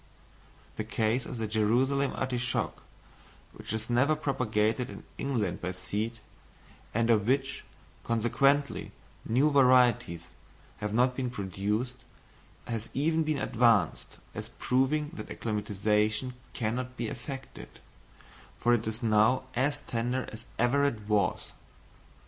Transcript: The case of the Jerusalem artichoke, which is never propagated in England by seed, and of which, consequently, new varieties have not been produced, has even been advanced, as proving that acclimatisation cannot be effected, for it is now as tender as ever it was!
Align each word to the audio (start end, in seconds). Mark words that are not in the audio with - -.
The 0.77 0.83
case 0.83 1.27
of 1.27 1.37
the 1.37 1.45
Jerusalem 1.45 2.13
artichoke, 2.15 2.81
which 3.53 3.71
is 3.71 3.87
never 3.87 4.15
propagated 4.15 4.89
in 4.89 5.03
England 5.19 5.61
by 5.61 5.73
seed, 5.73 6.17
and 6.91 7.11
of 7.11 7.27
which, 7.27 7.63
consequently, 8.03 8.93
new 9.27 9.51
varieties 9.51 10.25
have 10.77 10.91
not 10.91 11.15
been 11.15 11.29
produced, 11.29 11.97
has 12.65 12.89
even 12.95 13.21
been 13.21 13.37
advanced, 13.37 14.17
as 14.33 14.49
proving 14.57 15.11
that 15.13 15.29
acclimatisation 15.29 16.33
cannot 16.53 16.97
be 16.97 17.07
effected, 17.07 17.79
for 18.57 18.73
it 18.73 18.87
is 18.87 19.03
now 19.03 19.43
as 19.55 19.81
tender 19.81 20.27
as 20.31 20.45
ever 20.57 20.83
it 20.83 21.01
was! 21.07 21.51